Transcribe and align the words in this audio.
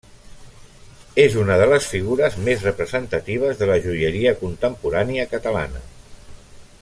És 1.23 1.35
una 1.41 1.57
de 1.63 1.67
les 1.73 1.89
figures 1.91 2.39
més 2.47 2.65
representatives 2.69 3.61
de 3.61 3.69
la 3.73 3.77
joieria 3.87 4.35
contemporània 4.43 5.31
catalana. 5.37 5.85